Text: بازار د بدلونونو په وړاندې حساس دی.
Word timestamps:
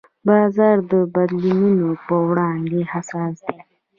بازار 0.27 0.77
د 0.91 0.93
بدلونونو 1.15 1.89
په 2.05 2.15
وړاندې 2.27 2.79
حساس 2.91 3.35
دی. 3.47 3.59